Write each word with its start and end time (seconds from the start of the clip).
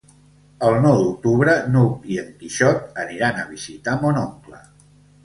El 0.67 0.77
nou 0.85 0.95
d'octubre 1.01 1.53
n'Hug 1.75 2.07
i 2.13 2.17
en 2.21 2.31
Quixot 2.39 2.97
aniran 3.05 3.39
a 3.43 3.47
visitar 3.51 3.95
mon 4.07 4.19
oncle. 4.23 4.65